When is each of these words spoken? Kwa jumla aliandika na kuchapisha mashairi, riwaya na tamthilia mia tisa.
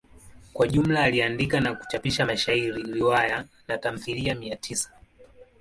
Kwa 0.53 0.67
jumla 0.67 1.03
aliandika 1.03 1.59
na 1.59 1.75
kuchapisha 1.75 2.25
mashairi, 2.25 2.83
riwaya 2.83 3.45
na 3.67 3.77
tamthilia 3.77 4.35
mia 4.35 4.55
tisa. 4.55 4.91